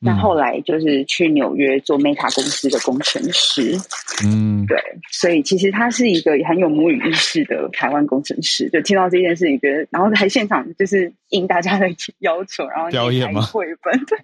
[0.00, 3.76] 那后来就是去纽约做 Meta 公司的工程师，
[4.24, 4.76] 嗯，对，
[5.11, 8.70] 所以其实他是一个很有母语意识的台湾工程师。
[8.70, 11.88] 就听到这件事情，觉得，然后还现场就是应大家的
[12.20, 14.16] 要求，然后表演嘛，绘本，对，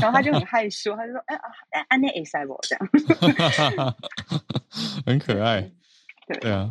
[0.00, 1.42] 然后他就很害羞，他就说：“哎啊，
[1.88, 3.94] 安内 S I 我这样，
[5.04, 5.60] 很可爱。”
[6.26, 6.70] 对对啊，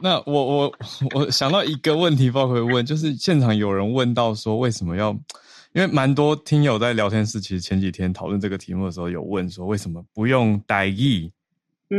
[0.00, 0.72] 那我我
[1.12, 5.18] 我想到一个问题，包括问，就是现场有人问到说，为什么要？
[5.76, 11.30] 因为蛮多听友在聊天室，其实前几天讨论这个题目的时候，有问说为什么不用台语，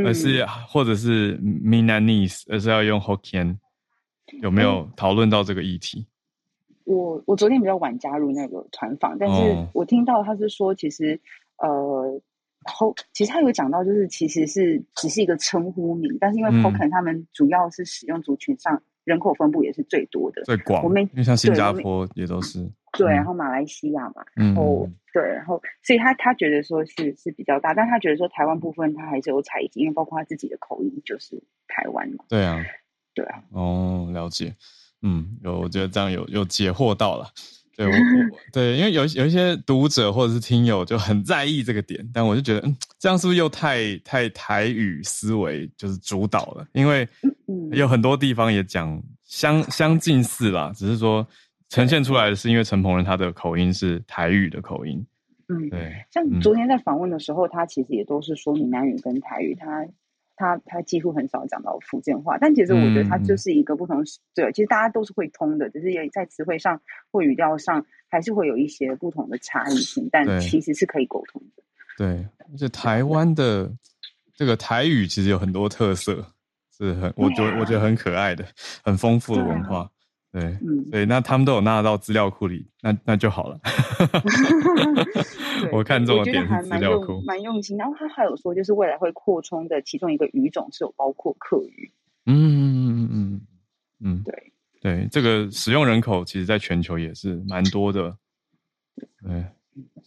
[0.03, 3.57] 而是或者是 Minanese，，而是要用 Hokkien？
[4.41, 6.07] 有没有讨论到这个议题？
[6.85, 11.21] 我我昨天比较晚加入那个团访，但是我听到他是说，其实
[11.59, 12.19] 呃
[12.63, 18.81] 后其实他有讲到，就是其实是只是一个称呼名，但是因为 Hokkien 他们主要是使用族群上。
[19.07, 20.83] 人口分布也是最多的，最广。
[20.83, 32.25] 我们因为像新加坡也都是对，然后马来西亚嘛，然后、嗯、对，然后所以他他觉得说是是比较大，但他觉得说台湾部分他还是有采集，因为包括他自己的口音就是台湾嘛。
[32.27, 32.61] 对啊，
[33.13, 33.41] 对啊。
[33.51, 34.53] 哦，了解。
[35.01, 37.27] 嗯，有，我觉得这样有有解惑到了。
[37.77, 46.67] 对，我，我 对，因为有有一些读者或者是听友就很在意这个点，但我就觉得，嗯，这样是不是又太太台语思维就是主导了？
[46.73, 47.07] 因为
[47.71, 51.27] 有很多地方也讲相相近似啦，只是说
[51.69, 55.05] 呈现出来的是因为陈鹏仁他的口音是台语的口音。
[55.47, 55.93] 嗯，对。
[56.11, 59.87] 像昨天在访问的时候，他其实也都是说闽南语跟台语，他。
[60.39, 64.05] 他他几乎很少讲到福建话，但其实我觉得他就是一个不同，嗯、
[64.35, 66.79] 对，其实大家都是会通的，只是也在词汇上
[67.11, 71.63] 或语调上还是会有一些不同的差异性，但其实是可以沟通的。
[71.97, 73.67] 对，而且台湾的
[74.35, 76.23] 这个台语其实有很多特色，
[76.77, 78.45] 是很我觉得我觉得很可爱的，
[78.83, 79.89] 很丰富的文化。
[80.31, 83.59] 对，嗯，对，那他们都有纳到资料库里，那那就好了。
[85.71, 87.77] 我看中的点是资料库，蛮用心。
[87.77, 91.91] 然后他还有说，就是未来会扩充的其中一个语种是有包括客语。
[92.25, 93.41] 嗯嗯嗯嗯
[94.03, 98.15] 嗯，对对，这个使用人口其实在全球也是蛮多的。
[99.23, 99.45] 对，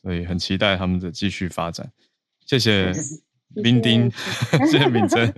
[0.03, 1.91] 所以很期待他们的继续发展。
[2.45, 2.93] 谢谢
[3.65, 4.09] 冰丁，
[4.71, 5.35] 谢谢敏珍，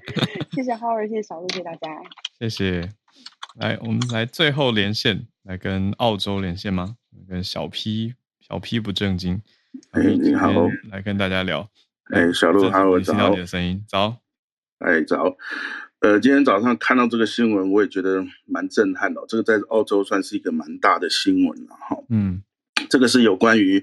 [0.55, 1.89] 谢谢 Howard，谢谢小鹿，谢谢大家，
[2.39, 2.91] 谢谢。
[3.57, 6.97] 来，我们来最后连线，来跟澳洲连线吗？
[7.27, 9.41] 跟小 P，小 P 不正经。
[9.93, 10.51] 哎，你好，
[10.91, 11.71] 来跟大家聊。
[12.13, 14.19] 哎，小鹿，好，我听到你的声音，早。
[14.79, 15.37] 哎，早。
[16.01, 19.23] 呃，今天早上看到这个新闻，我也觉得蛮震撼的。
[19.27, 21.97] 这个在澳洲算是一个蛮大的新闻了，哈。
[22.11, 22.43] 嗯。
[22.89, 23.83] 这个是有关于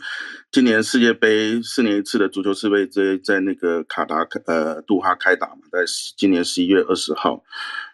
[0.52, 5.80] 今年世界杯四年一次的足球世界杯在在那个卡达呃杜哈开打嘛，在
[6.18, 7.44] 今年十一月二十号。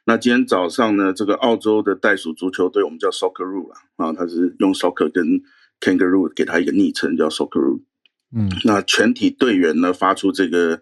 [0.05, 5.41] 那今天早上呢，这个澳洲的袋鼠足球队，我们叫 Socceroo 啊，啊，他是用 Soccer 跟
[5.79, 7.81] Kangaroo 给他一个昵称叫 Socceroo。
[8.35, 10.81] 嗯，那全体队员呢发出这个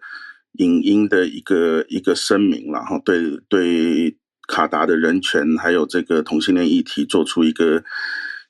[0.54, 4.18] 影音的一个一个声明，然后对对
[4.48, 7.84] 卡达的人权还有这个同性恋议题做出一个。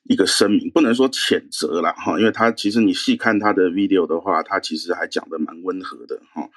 [0.04, 6.48] 一个声明，不能说谴责了哈，因为他其实你细看他的 video 的话，他其实还讲得蛮温和的哈。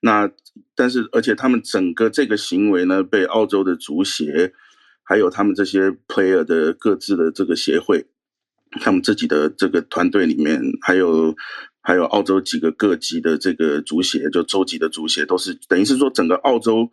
[0.00, 0.30] 那
[0.74, 4.52] 但是而且他们整个这个行为呢，被澳洲的足协，
[5.02, 8.06] 还有他们这些 player 的各自的这个协会，
[8.80, 11.34] 他们自己的这个团队里面，还有
[11.82, 16.90] 还有澳洲几个各级的这个足协，就州级的足协，都是等于是说整个澳洲。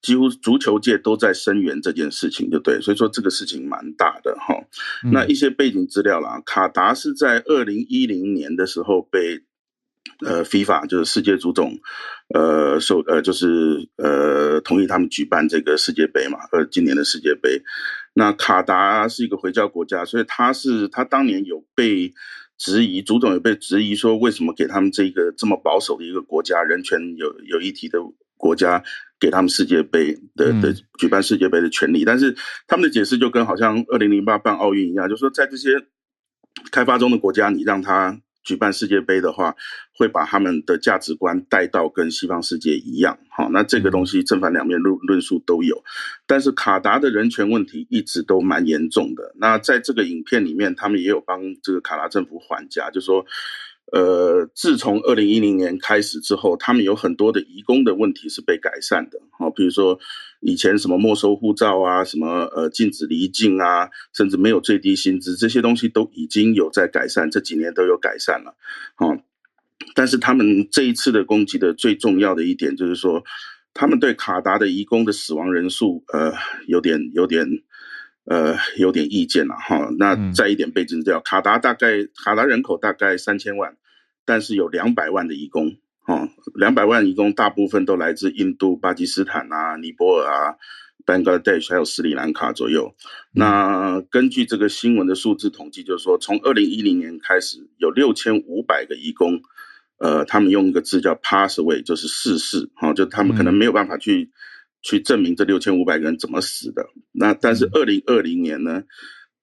[0.00, 4.54] 几乎足球界都在声援这件事情，就对，所以说这个事情蛮大的哈。
[5.10, 9.40] 那一些背景资料啦，卡达是在二零一零年的时候被
[10.24, 11.78] 呃 FIFA 就是世界足总
[12.34, 17.62] 呃受呃就是呃同意他们举办这个世界杯嘛，呃今年的世界杯。
[18.14, 22.12] 那卡达是一个回教国家，所以他是他当年有被
[22.56, 27.98] 质疑，足总有被质疑说为什么给他们这个这么保守的一个国家，人权有有议题的
[28.38, 28.82] 国家。
[29.20, 32.36] 给他们世界杯的的举办世界杯的权利，但是
[32.68, 35.70] 他们的解释就跟好像二零零八办奥运一样，就是说在这些
[36.70, 39.56] 开发中的国家，你让他举办世界杯的话，
[39.96, 43.18] 会把他们的价值观带到跟西方世界一样。
[43.28, 45.82] 好，那这个东西正反两面论论述都有，
[46.24, 49.34] 但是卡达的人权问题一直都蛮严重的。
[49.40, 53.26] 那在这个影片里面，他们也有帮这个卡达政府还价，就是说。
[53.90, 59.18] 呃，自从二零一零年开始之后，他们有很多的移工的问题是被改善的。
[59.30, 59.98] 好，比如说
[60.40, 68.54] 以前什么没收护照啊，什么呃禁止离境啊，甚至没有最低薪资，这些东西都已经有在改善，这几年都有改善了。
[68.94, 69.16] 好，
[69.94, 73.24] 但是他们这一次的攻击的最重要的一点就是说，
[73.72, 76.34] 他们对卡达的移工的死亡人数，呃，
[76.66, 77.46] 有点有点。
[78.30, 79.88] 呃，有点意见了哈。
[79.98, 83.74] 那再一点背景资料，卡达大概卡达人口大概三千万，
[84.26, 90.56] 但是有两百万的移工，哈，两百万移工大部分都来自印度、巴基斯坦啊、尼泊尔啊、
[91.06, 92.94] Bangladesh 还有斯里兰卡左右。
[93.32, 99.40] 那根据这个新闻的数字统计，就是说从二零一零年开始，有六千五百个移工，
[99.96, 104.30] 呃，他们用一个字叫 pass away，就是逝世，哈，就他们可能没有办法去。
[104.82, 106.86] 去证明这六千五百个人怎么死的？
[107.12, 108.82] 那但是二零二零年呢？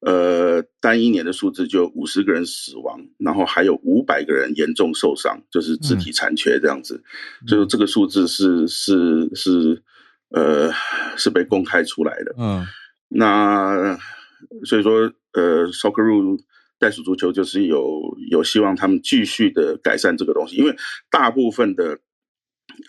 [0.02, 7.02] 呃，单一年的数字就五十个人死亡，然后还有五百个人严重受伤，就是肢体残缺这样子。
[7.42, 9.82] 嗯、就是这个数字是是是
[10.30, 10.72] 呃
[11.18, 12.36] 是被公开出来的。
[12.38, 12.64] 嗯，
[13.08, 13.98] 那
[14.66, 16.38] 所以说呃，Socceroo
[16.78, 20.76] 袋鼠足球就是有有希望他们继续的改善这个东西，因为
[21.10, 21.98] 大部分的。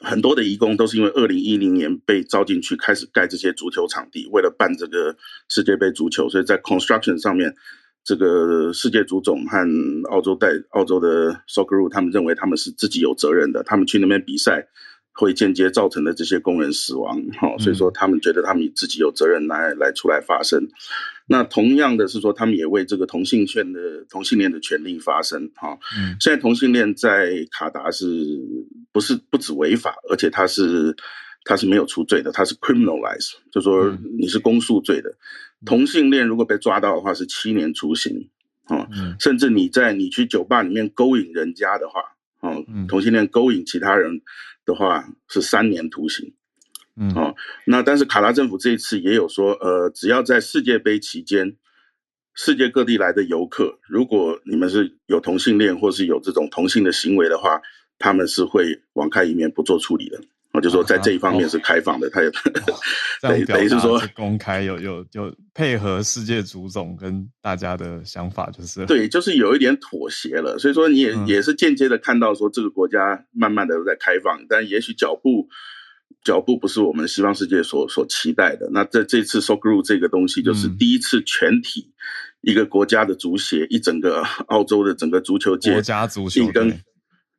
[0.01, 5.17] 很多的移工都是因为二零一零年被招进去，开始盖这些足球场地，为了办这个
[5.49, 7.55] 世界杯足球，所以在 construction 上面，
[8.05, 9.59] 这个世界足总和
[10.11, 14.69] 澳洲带澳洲的 Socceroo 他们认为他们是自己有责任的，他们去那边比赛
[15.17, 20.69] 会间接造成的这些工人死亡，哦，所以说他们觉得他们自己有责任来来出来发声。
[21.27, 25.77] 那同样的是说，他们也为这个同性恋的同性恋的权利发声，哈。
[25.99, 28.07] 嗯现在同性恋在卡达是
[28.93, 30.95] 不是不止违法，而且他是
[31.45, 35.13] 他是没有除罪的，他是 criminalize，就说你是公诉罪的。
[35.65, 38.29] 同性恋如果被抓到的话是七年徒刑，
[38.67, 38.87] 啊，
[39.19, 42.03] 甚至你在你去酒吧里面勾引人家的话，
[42.41, 42.51] 啊，
[42.89, 44.23] 同性恋勾引其他人
[44.65, 46.35] 的话是三年徒刑。
[46.97, 47.35] 嗯，哦，
[47.67, 51.57] 那但是卡拉政府这一次也有说，呃，只要在世界杯期间，
[52.35, 57.61] 世界各地来的游客，如果你们是有同性恋或是有这种同性的行为的话，
[57.99, 60.21] 他们是会网开一面不做处理的。
[60.57, 62.31] 我就说在这一方面是开放的，他也
[63.23, 70.59] 等于等于是说公开有有有配合世界足总跟大家的想法，就是对，就是有一点妥协了。
[70.59, 75.49] 所以说你也也是间接的看到说这个国家慢慢的都在开放，但也许脚步。
[76.25, 78.69] 脚步不是我们西方世界所所期待的。
[78.73, 81.93] 那在这次 Socceroo 这个东西，就是第一次全体
[82.41, 86.81] 一个国家的足协，嗯、一整个澳洲的整个足球界，国家足球队，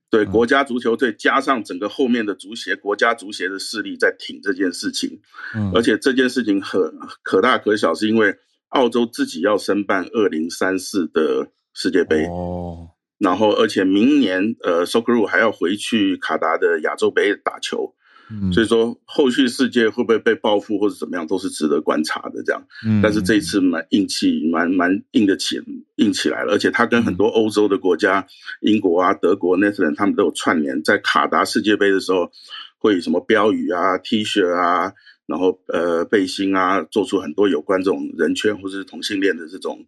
[0.10, 5.20] 对国家足球队加上整个后面的足协，国家足协的势力在挺这件事情。
[5.54, 6.82] 嗯、而且这件事情很
[7.24, 8.34] 可大可小，是因为
[8.70, 12.26] 澳洲自己要申办二零三四的世界杯。
[12.28, 12.90] 哦。
[13.18, 17.96] 然后而且明年呃，Socceroo 还要回去卡达的亚洲杯打球。
[18.30, 22.44] 嗯，所以说后续世界会不会被报复或者怎么样，都是值得观察的。
[22.44, 25.62] 这样，嗯，但是这一次蛮硬气，蛮蛮硬的起
[25.96, 26.52] 硬起来了。
[26.52, 28.26] 而且他跟很多欧洲的国家，
[28.62, 32.30] 英国啊、德国、内特兰他们都有串联，在卡达世界杯的时候，
[32.78, 34.92] 会有什么标语啊、T 恤啊，
[35.26, 39.86] 然后呃背心啊，做出很多有关这种人权或者是同性恋的这种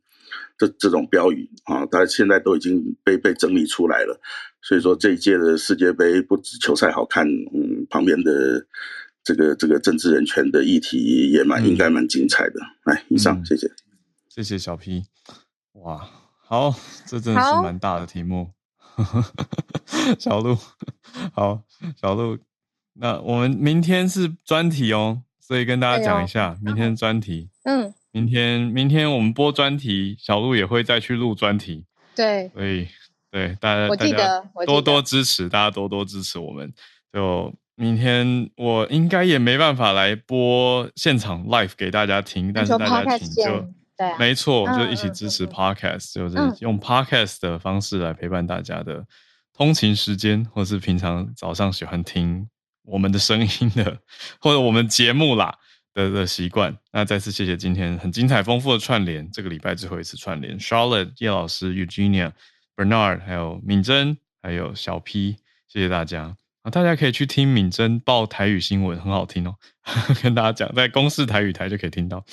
[0.57, 4.19] 这这种标语啊，他现在都已经被被整理出来了。
[4.62, 8.66] 所以说这一届的世界杯不止球赛好看，嗯，旁边的
[9.24, 12.60] 这个这个政治人权的议题也蛮、嗯、应该蛮精彩的。
[12.84, 13.72] 来，以上、嗯、谢谢，
[14.28, 15.03] 谢谢小 P。
[15.74, 16.10] 哇，
[16.45, 16.76] 好，
[17.07, 18.51] 这真的是蛮大的题目。
[20.20, 20.57] 小鹿，
[21.34, 21.64] 好，
[21.95, 22.38] 小鹿，
[22.95, 27.49] 那我们明天是专题哦，所以跟大家讲一下，明天专题。
[27.64, 31.86] 嗯，明天明天我们播专题，小鹿也会再去录专题。
[32.14, 32.88] 对，所以。
[33.32, 36.73] 对，大家记得多多支持，大家多多支持我们。
[37.13, 49.05] 就明天我应该也没办法来播现场 live 给大家听，但是大家听就对，没错，就一起支持 podcast，就是用 podcast 的方式来陪伴大家的
[49.53, 52.47] 通勤时间，或是平常早上喜欢听
[52.84, 53.97] 我们的声音的，
[54.39, 55.53] 或者我们节目啦
[55.93, 56.75] 的的习惯。
[56.91, 62.32] 那再次谢谢今天很精彩丰富的串联，这个礼拜最后一次串联，Charlotte 叶老师，Eugenia。
[62.80, 65.36] Bernard，还有敏珍，还有小 P，
[65.67, 66.71] 谢谢大家啊！
[66.71, 69.55] 大家可以去听敏珍报台语新闻，很好听哦。
[70.23, 72.23] 跟大家讲，在公视台语台就可以听到。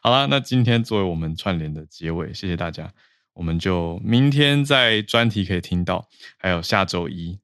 [0.00, 2.88] 好啦，那今天作为我们串联的结尾，谢谢大家。
[3.34, 6.06] 我们就明天在专题可以听到，
[6.38, 7.36] 还有下周一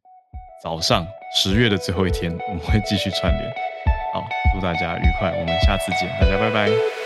[0.62, 1.04] 早上
[1.34, 3.52] 十月的最后一天，我们会继续串联。
[4.14, 7.01] 好，祝大家愉快，我们下次见，大家拜拜。